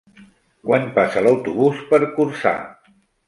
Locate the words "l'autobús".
1.27-1.83